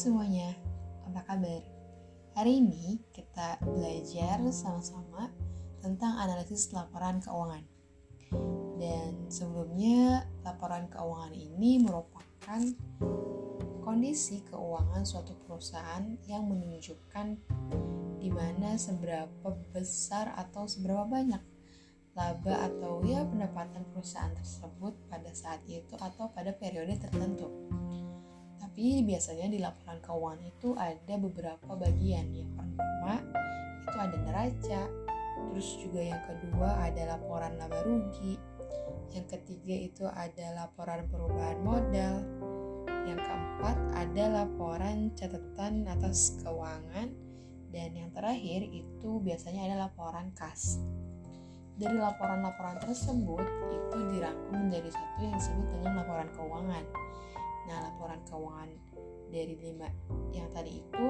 semuanya, 0.00 0.56
apa 1.04 1.20
kabar? 1.28 1.60
Hari 2.32 2.64
ini 2.64 3.04
kita 3.12 3.60
belajar 3.60 4.40
sama-sama 4.48 5.28
tentang 5.76 6.16
analisis 6.16 6.72
laporan 6.72 7.20
keuangan. 7.20 7.60
Dan 8.80 9.28
sebelumnya, 9.28 10.24
laporan 10.40 10.88
keuangan 10.88 11.36
ini 11.36 11.84
merupakan 11.84 12.64
kondisi 13.84 14.40
keuangan 14.48 15.04
suatu 15.04 15.36
perusahaan 15.44 16.16
yang 16.24 16.48
menunjukkan 16.48 17.36
di 18.16 18.32
mana 18.32 18.80
seberapa 18.80 19.52
besar 19.76 20.32
atau 20.32 20.64
seberapa 20.64 21.04
banyak 21.04 21.44
laba 22.16 22.72
atau 22.72 23.04
ya 23.04 23.28
pendapatan 23.28 23.84
perusahaan 23.92 24.32
tersebut 24.32 24.96
pada 25.12 25.28
saat 25.36 25.60
itu 25.68 25.92
atau 26.00 26.32
pada 26.32 26.56
periode 26.56 26.96
tertentu. 26.96 27.52
Tapi 28.80 29.04
biasanya 29.04 29.52
di 29.52 29.60
laporan 29.60 30.00
keuangan 30.00 30.40
itu 30.40 30.72
ada 30.72 31.14
beberapa 31.20 31.76
bagian. 31.76 32.32
Yang 32.32 32.48
pertama 32.56 33.20
itu 33.84 33.96
ada 34.00 34.16
neraca, 34.24 34.82
terus 35.52 35.68
juga 35.84 36.00
yang 36.00 36.22
kedua 36.24 36.88
ada 36.88 37.02
laporan 37.12 37.60
laba 37.60 37.76
rugi, 37.84 38.40
yang 39.12 39.28
ketiga 39.28 39.76
itu 39.76 40.08
ada 40.08 40.64
laporan 40.64 41.04
perubahan 41.12 41.60
modal, 41.60 42.24
yang 43.04 43.20
keempat 43.20 43.76
ada 44.00 44.24
laporan 44.48 45.12
catatan 45.12 45.84
atas 45.84 46.40
keuangan, 46.40 47.12
dan 47.76 47.88
yang 47.92 48.08
terakhir 48.16 48.64
itu 48.64 49.20
biasanya 49.20 49.68
ada 49.68 49.92
laporan 49.92 50.32
kas. 50.32 50.80
Dari 51.76 52.00
laporan-laporan 52.00 52.80
tersebut 52.80 53.44
itu 53.76 53.98
dirangkum 54.08 54.72
menjadi 54.72 54.88
satu 54.88 55.18
yang 55.20 55.36
disebut 55.36 55.68
dengan 55.68 56.00
laporan 56.00 56.32
keuangan. 56.32 56.84
Nah, 57.70 57.86
laporan 57.86 58.18
keuangan 58.26 58.70
dari 59.30 59.54
lima 59.62 59.86
yang 60.34 60.50
tadi 60.50 60.82
itu 60.82 61.06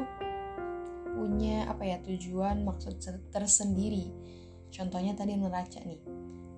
punya 1.17 1.65
apa 1.73 1.89
ya 1.89 1.97
tujuan 2.05 2.69
maksud 2.69 3.01
tersendiri. 3.33 4.13
Contohnya 4.69 5.17
tadi 5.17 5.41
neraca 5.41 5.81
nih. 5.81 6.05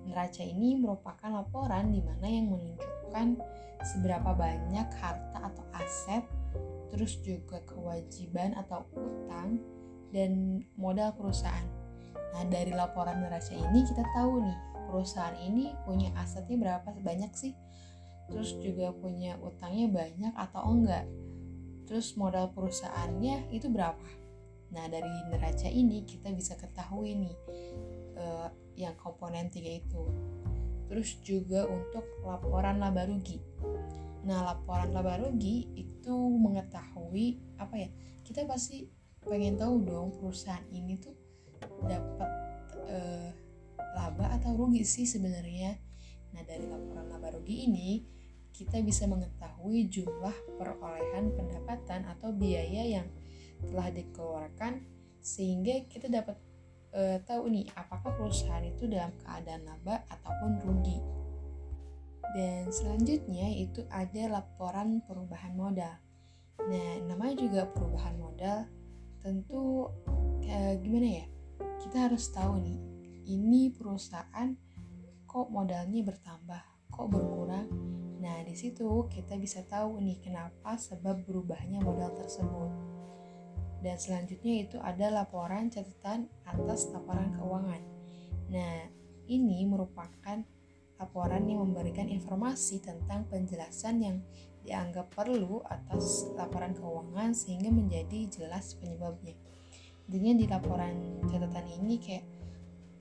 Neraca 0.03 0.43
ini 0.43 0.75
merupakan 0.75 1.31
laporan 1.31 1.95
di 1.95 2.03
mana 2.03 2.27
yang 2.27 2.51
menunjukkan 2.51 3.27
seberapa 3.79 4.35
banyak 4.35 4.87
harta 4.99 5.39
atau 5.39 5.63
aset, 5.79 6.23
terus 6.91 7.15
juga 7.23 7.63
kewajiban 7.63 8.59
atau 8.59 8.83
utang 8.91 9.63
dan 10.11 10.61
modal 10.75 11.15
perusahaan. 11.15 11.65
Nah, 12.35 12.43
dari 12.51 12.75
laporan 12.75 13.23
neraca 13.23 13.55
ini 13.55 13.87
kita 13.87 14.03
tahu 14.11 14.43
nih, 14.43 14.59
perusahaan 14.91 15.37
ini 15.39 15.71
punya 15.87 16.11
asetnya 16.19 16.59
berapa 16.59 16.91
banyak 16.99 17.31
sih? 17.33 17.55
Terus 18.31 18.55
juga 18.59 18.93
punya 18.95 19.35
utangnya 19.41 19.87
banyak 19.91 20.33
atau 20.35 20.61
enggak? 20.71 21.05
Terus 21.83 22.15
modal 22.15 22.51
perusahaannya 22.55 23.51
itu 23.51 23.67
berapa? 23.67 24.07
Nah 24.73 24.89
dari 24.89 25.11
neraca 25.29 25.69
ini 25.69 26.01
kita 26.07 26.33
bisa 26.33 26.57
ketahui 26.57 27.13
nih 27.13 27.35
uh, 28.17 28.49
yang 28.73 28.97
komponen 28.97 29.51
tiga 29.53 29.77
itu. 29.77 30.01
Terus 30.89 31.19
juga 31.21 31.69
untuk 31.69 32.03
laporan 32.25 32.81
laba 32.81 33.05
rugi. 33.05 33.37
Nah 34.23 34.41
laporan 34.53 34.95
laba 34.95 35.19
rugi 35.21 35.69
itu 35.77 36.15
mengetahui 36.15 37.59
apa 37.59 37.75
ya? 37.77 37.89
Kita 38.23 38.47
pasti 38.47 38.87
pengen 39.23 39.55
tahu 39.55 39.83
dong 39.83 40.11
perusahaan 40.19 40.63
ini 40.71 40.99
tuh 40.99 41.15
dapat 41.87 42.29
uh, 42.87 43.29
laba 43.95 44.35
atau 44.35 44.57
rugi 44.57 44.83
sih 44.83 45.07
sebenarnya 45.07 45.79
Nah, 46.33 46.41
dari 46.43 46.65
laporan 46.65 47.07
laba 47.09 47.29
rugi 47.37 47.69
ini, 47.69 48.01
kita 48.53 48.81
bisa 48.85 49.09
mengetahui 49.09 49.89
jumlah 49.89 50.33
perolehan 50.61 51.33
pendapatan 51.33 52.05
atau 52.05 52.29
biaya 52.29 52.85
yang 52.85 53.07
telah 53.65 53.89
dikeluarkan 53.89 54.85
sehingga 55.23 55.89
kita 55.89 56.11
dapat 56.11 56.37
e, 56.93 57.17
tahu 57.25 57.49
nih 57.49 57.65
apakah 57.73 58.13
perusahaan 58.13 58.61
itu 58.61 58.85
dalam 58.85 59.09
keadaan 59.25 59.65
laba 59.65 60.05
ataupun 60.11 60.61
rugi. 60.61 60.99
Dan 62.33 62.69
selanjutnya 62.69 63.49
itu 63.53 63.85
ada 63.89 64.41
laporan 64.41 65.01
perubahan 65.05 65.53
modal. 65.57 65.97
Nah, 66.63 66.91
namanya 67.09 67.35
juga 67.41 67.61
perubahan 67.73 68.15
modal 68.21 68.69
tentu 69.25 69.89
e, 70.45 70.77
gimana 70.77 71.09
ya? 71.23 71.25
Kita 71.81 72.09
harus 72.09 72.29
tahu 72.29 72.61
nih, 72.61 72.79
ini 73.27 73.73
perusahaan 73.73 74.53
kok 75.33 75.49
modalnya 75.49 76.05
bertambah, 76.05 76.93
kok 76.93 77.09
berkurang. 77.09 77.65
Nah, 78.21 78.45
di 78.45 78.53
situ 78.53 79.09
kita 79.09 79.33
bisa 79.41 79.65
tahu 79.65 79.97
nih 79.97 80.21
kenapa 80.21 80.77
sebab 80.77 81.25
berubahnya 81.25 81.81
modal 81.81 82.13
tersebut. 82.13 82.69
Dan 83.81 83.97
selanjutnya 83.97 84.53
itu 84.61 84.77
ada 84.77 85.09
laporan 85.09 85.73
catatan 85.73 86.29
atas 86.45 86.93
laporan 86.93 87.33
keuangan. 87.33 87.81
Nah, 88.53 88.85
ini 89.25 89.65
merupakan 89.65 90.37
laporan 91.01 91.49
yang 91.49 91.65
memberikan 91.65 92.05
informasi 92.13 92.85
tentang 92.85 93.25
penjelasan 93.25 94.05
yang 94.05 94.17
dianggap 94.61 95.09
perlu 95.17 95.65
atas 95.65 96.29
laporan 96.37 96.77
keuangan 96.77 97.33
sehingga 97.33 97.73
menjadi 97.73 98.29
jelas 98.29 98.77
penyebabnya. 98.77 99.33
Intinya 100.07 100.33
di 100.37 100.45
laporan 100.45 101.25
catatan 101.25 101.65
ini 101.81 101.97
kayak 101.97 102.23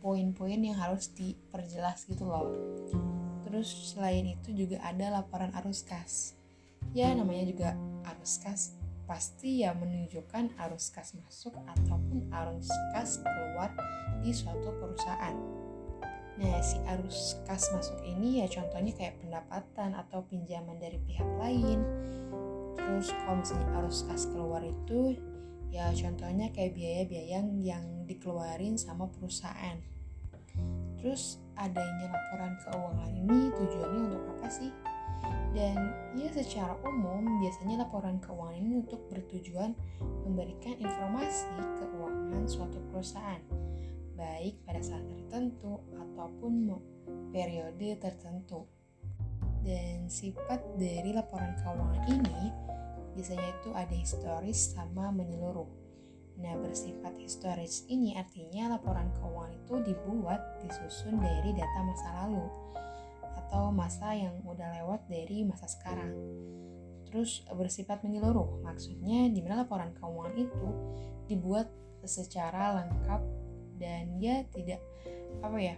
poin-poin 0.03 0.59
yang 0.59 0.75
harus 0.77 1.09
diperjelas 1.15 2.05
gitu 2.11 2.27
loh. 2.27 2.51
Terus 3.47 3.95
selain 3.95 4.27
itu 4.27 4.51
juga 4.53 4.83
ada 4.83 5.23
laporan 5.23 5.55
arus 5.63 5.87
kas. 5.87 6.35
Ya 6.91 7.15
namanya 7.15 7.47
juga 7.49 7.69
arus 8.11 8.43
kas 8.43 8.75
pasti 9.07 9.63
ya 9.63 9.75
menunjukkan 9.75 10.59
arus 10.69 10.91
kas 10.91 11.15
masuk 11.15 11.55
ataupun 11.69 12.27
arus 12.33 12.69
kas 12.91 13.23
keluar 13.23 13.71
di 14.21 14.35
suatu 14.35 14.75
perusahaan. 14.79 15.37
Nah, 16.33 16.59
si 16.65 16.81
arus 16.89 17.37
kas 17.45 17.69
masuk 17.77 18.01
ini 18.09 18.41
ya 18.43 18.47
contohnya 18.49 18.91
kayak 18.97 19.21
pendapatan 19.21 19.95
atau 19.95 20.25
pinjaman 20.27 20.81
dari 20.81 20.97
pihak 21.05 21.29
lain. 21.39 21.85
Terus 22.75 23.13
kalau 23.23 23.45
misalnya 23.45 23.69
arus 23.85 24.03
kas 24.09 24.27
keluar 24.33 24.65
itu 24.65 25.15
ya 25.73 25.89
contohnya 25.97 26.53
kayak 26.53 26.77
biaya-biaya 26.77 27.41
yang 27.65 28.05
dikeluarin 28.05 28.77
sama 28.77 29.09
perusahaan. 29.09 29.81
Terus 31.01 31.41
adanya 31.57 32.13
laporan 32.13 32.55
keuangan 32.61 33.13
ini 33.17 33.51
tujuannya 33.57 34.01
untuk 34.13 34.25
apa 34.37 34.49
sih? 34.53 34.71
Dan 35.57 35.77
ya 36.13 36.29
secara 36.29 36.77
umum 36.85 37.41
biasanya 37.41 37.89
laporan 37.89 38.21
keuangan 38.21 38.57
ini 38.61 38.85
untuk 38.85 39.01
bertujuan 39.09 39.73
memberikan 40.29 40.77
informasi 40.77 41.49
keuangan 41.81 42.45
suatu 42.45 42.79
perusahaan 42.93 43.41
baik 44.13 44.61
pada 44.69 44.81
saat 44.85 45.03
tertentu 45.09 45.81
ataupun 45.97 46.77
periode 47.33 47.97
tertentu. 47.97 48.69
Dan 49.63 50.11
sifat 50.11 50.61
dari 50.77 51.17
laporan 51.17 51.57
keuangan 51.59 52.03
ini 52.13 52.43
biasanya 53.15 53.49
itu 53.61 53.71
ada 53.73 53.95
historis 53.95 54.73
sama 54.73 55.13
menyeluruh. 55.13 55.69
Nah, 56.41 56.57
bersifat 56.59 57.13
historis 57.21 57.85
ini 57.93 58.17
artinya 58.17 58.75
laporan 58.77 59.13
keuangan 59.21 59.53
itu 59.53 59.75
dibuat 59.85 60.41
disusun 60.65 61.21
dari 61.21 61.53
data 61.53 61.81
masa 61.85 62.09
lalu 62.25 62.45
atau 63.37 63.69
masa 63.69 64.17
yang 64.17 64.41
udah 64.49 64.81
lewat 64.81 65.05
dari 65.13 65.45
masa 65.45 65.69
sekarang. 65.69 66.13
Terus 67.13 67.45
bersifat 67.53 68.01
menyeluruh, 68.01 68.65
maksudnya 68.65 69.29
di 69.29 69.45
mana 69.45 69.69
laporan 69.69 69.93
keuangan 69.93 70.37
itu 70.41 70.69
dibuat 71.29 71.69
secara 72.03 72.81
lengkap 72.83 73.23
dan 73.77 74.17
ya 74.19 74.43
tidak 74.51 74.81
apa 75.43 75.59
ya 75.59 75.77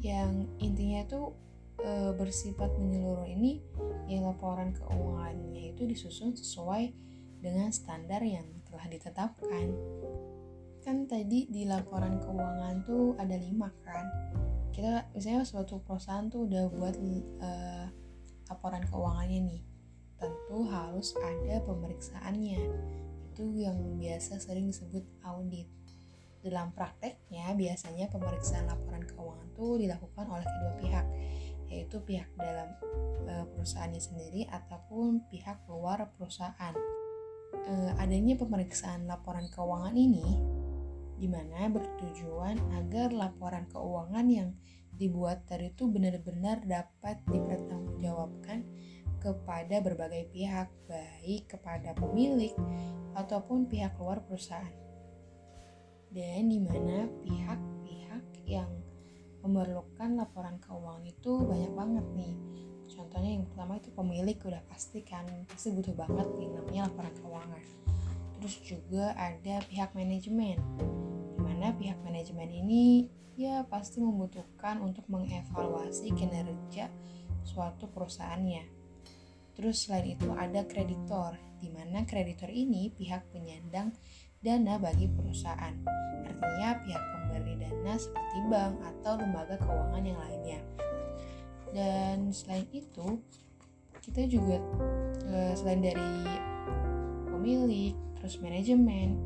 yang 0.00 0.48
intinya 0.56 1.04
itu 1.04 1.36
e, 1.80 1.92
bersifat 2.14 2.76
menyeluruh 2.76 3.26
ini 3.26 3.64
yang 4.06 4.28
laporan 4.28 4.76
keuangannya 4.76 5.72
itu 5.72 5.86
disusun 5.86 6.36
sesuai 6.36 6.92
dengan 7.40 7.72
standar 7.72 8.20
yang 8.20 8.44
telah 8.68 8.86
ditetapkan. 8.86 9.66
Kan 10.80 11.08
tadi 11.08 11.48
di 11.48 11.64
laporan 11.68 12.20
keuangan 12.20 12.84
tuh 12.84 13.16
ada 13.16 13.36
lima 13.36 13.68
kan. 13.84 14.06
Kita 14.70 15.12
misalnya 15.12 15.44
suatu 15.44 15.82
perusahaan 15.82 16.28
tuh 16.30 16.48
udah 16.48 16.64
buat 16.72 16.94
uh, 17.42 17.86
laporan 18.48 18.84
keuangannya 18.88 19.40
nih. 19.44 19.62
Tentu 20.20 20.58
harus 20.68 21.16
ada 21.20 21.64
pemeriksaannya. 21.64 22.60
Itu 23.32 23.44
yang 23.56 23.76
biasa 23.96 24.40
sering 24.40 24.68
disebut 24.68 25.04
audit. 25.24 25.68
Dalam 26.40 26.72
prakteknya, 26.72 27.52
biasanya 27.52 28.08
pemeriksaan 28.08 28.64
laporan 28.64 29.04
keuangan 29.04 29.48
tuh 29.52 29.76
dilakukan 29.76 30.24
oleh 30.24 30.46
kedua 30.48 30.72
pihak, 30.80 31.06
yaitu 31.70 32.02
pihak 32.02 32.26
dalam 32.34 32.74
e, 33.30 33.32
perusahaannya 33.54 34.02
sendiri 34.02 34.42
ataupun 34.50 35.30
pihak 35.30 35.62
luar 35.70 36.10
perusahaan 36.18 36.74
uh, 37.54 37.92
adanya 38.02 38.38
pemeriksaan 38.38 39.06
laporan 39.06 39.46
keuangan 39.50 39.94
ini 39.94 40.38
di 41.20 41.28
mana 41.28 41.68
bertujuan 41.68 42.56
agar 42.80 43.12
laporan 43.12 43.68
keuangan 43.68 44.26
yang 44.30 44.50
dibuat 44.96 45.44
tadi 45.44 45.72
itu 45.72 45.84
benar-benar 45.88 46.64
dapat 46.64 47.20
dipertanggungjawabkan 47.28 48.64
kepada 49.20 49.84
berbagai 49.84 50.32
pihak, 50.32 50.72
baik 50.88 51.52
kepada 51.52 51.92
pemilik 51.92 52.56
ataupun 53.12 53.68
pihak 53.68 54.00
luar 54.00 54.24
perusahaan. 54.24 54.72
Dan 56.08 56.48
di 56.48 56.56
mana 56.56 57.04
pihak-pihak 57.20 58.24
yang 58.48 58.72
memerlukan 59.44 60.16
laporan 60.16 60.60
keuangan 60.60 61.04
itu 61.04 61.32
banyak 61.44 61.72
banget 61.72 62.06
nih. 62.16 62.34
Contohnya 62.90 63.30
yang 63.38 63.44
pertama 63.46 63.78
itu 63.78 63.90
pemilik 63.94 64.38
udah 64.44 64.62
pasti 64.68 65.00
kan 65.06 65.24
pasti 65.48 65.72
butuh 65.72 65.94
banget 65.94 66.28
nih 66.36 66.48
namanya 66.52 66.82
laporan 66.90 67.14
keuangan. 67.20 67.64
Terus 68.40 68.54
juga 68.64 69.04
ada 69.16 69.54
pihak 69.68 69.90
manajemen. 69.96 70.58
Di 71.36 71.40
mana 71.40 71.72
pihak 71.76 71.98
manajemen 72.04 72.50
ini 72.50 73.08
ya 73.38 73.64
pasti 73.68 74.04
membutuhkan 74.04 74.84
untuk 74.84 75.08
mengevaluasi 75.08 76.12
kinerja 76.12 76.92
suatu 77.40 77.88
perusahaannya 77.88 78.80
Terus 79.60 79.84
selain 79.84 80.16
itu 80.16 80.32
ada 80.32 80.64
kreditor, 80.64 81.36
di 81.60 81.68
mana 81.68 82.08
kreditor 82.08 82.48
ini 82.48 82.88
pihak 82.96 83.28
penyandang 83.28 83.92
dana 84.40 84.80
bagi 84.80 85.04
perusahaan. 85.12 85.76
Artinya 86.24 86.80
pihak 86.80 87.02
pemberi 87.12 87.60
dana 87.60 87.92
seperti 88.00 88.38
bank 88.48 88.80
atau 88.80 89.12
lembaga 89.20 89.60
keuangan 89.60 90.04
yang 90.04 90.16
lainnya. 90.16 90.60
Dan 91.76 92.32
selain 92.32 92.64
itu, 92.72 93.20
kita 94.00 94.24
juga 94.24 94.56
eh, 95.28 95.52
selain 95.52 95.84
dari 95.84 96.12
pemilik, 97.28 97.92
terus 98.16 98.40
manajemen 98.40 99.20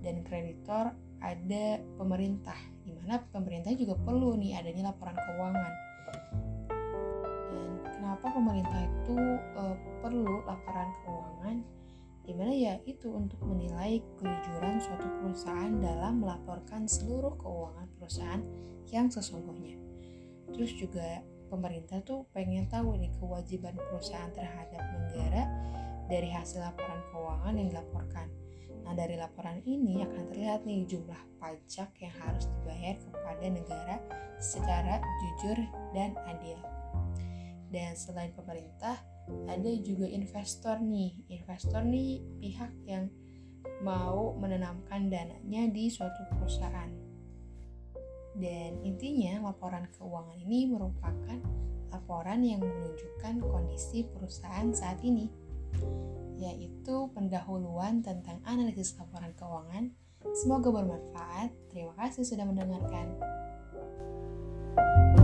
dan 0.00 0.24
kreditor 0.24 0.96
ada 1.20 1.80
pemerintah, 2.00 2.56
di 2.88 2.96
mana 2.96 3.20
pemerintah 3.32 3.72
juga 3.76 3.96
perlu 4.00 4.36
nih 4.40 4.56
adanya 4.56 4.92
laporan 4.92 5.16
keuangan 5.16 5.72
kenapa 8.14 8.40
pemerintah 8.40 8.80
itu 8.84 9.16
uh, 9.58 9.76
perlu 10.00 10.44
laporan 10.48 10.88
keuangan 11.04 11.56
di 12.24 12.32
mana 12.32 12.52
ya 12.56 12.74
itu 12.88 13.12
untuk 13.12 13.38
menilai 13.44 14.00
kejujuran 14.16 14.80
suatu 14.80 15.06
perusahaan 15.20 15.72
dalam 15.76 16.24
melaporkan 16.24 16.88
seluruh 16.88 17.36
keuangan 17.36 17.88
perusahaan 18.00 18.42
yang 18.88 19.12
sesungguhnya 19.12 19.76
terus 20.56 20.72
juga 20.72 21.20
pemerintah 21.52 22.00
tuh 22.00 22.24
pengen 22.32 22.64
tahu 22.66 22.96
nih 22.96 23.12
kewajiban 23.20 23.76
perusahaan 23.76 24.32
terhadap 24.32 24.80
negara 24.80 25.44
dari 26.08 26.32
hasil 26.32 26.64
laporan 26.64 27.00
keuangan 27.12 27.54
yang 27.60 27.68
dilaporkan 27.72 28.28
Nah, 28.84 28.92
dari 28.92 29.16
laporan 29.16 29.64
ini 29.64 30.04
akan 30.04 30.28
terlihat 30.28 30.68
nih 30.68 30.84
jumlah 30.84 31.16
pajak 31.40 31.88
yang 32.04 32.14
harus 32.20 32.44
dibayar 32.52 32.96
kepada 33.00 33.46
negara 33.48 33.96
secara 34.36 35.00
jujur 35.00 35.58
dan 35.96 36.12
adil. 36.28 36.60
Dan 37.72 37.96
selain 37.96 38.36
pemerintah, 38.36 39.00
ada 39.48 39.70
juga 39.80 40.06
investor 40.08 40.80
nih. 40.80 41.12
Investor 41.32 41.82
nih 41.84 42.20
pihak 42.40 42.72
yang 42.84 43.08
mau 43.80 44.36
menanamkan 44.36 45.08
dananya 45.08 45.68
di 45.72 45.88
suatu 45.88 46.24
perusahaan. 46.36 46.90
Dan 48.34 48.82
intinya 48.82 49.50
laporan 49.50 49.86
keuangan 49.94 50.38
ini 50.42 50.66
merupakan 50.66 51.38
laporan 51.94 52.42
yang 52.42 52.60
menunjukkan 52.60 53.38
kondisi 53.46 54.02
perusahaan 54.10 54.74
saat 54.74 54.98
ini, 55.06 55.30
yaitu 56.34 57.06
pendahuluan 57.14 58.02
tentang 58.02 58.42
analisis 58.42 58.98
laporan 58.98 59.30
keuangan. 59.38 59.94
Semoga 60.34 60.74
bermanfaat. 60.74 61.54
Terima 61.70 61.94
kasih 61.94 62.26
sudah 62.26 62.42
mendengarkan. 62.42 63.14
thank 64.74 65.18
you 65.18 65.23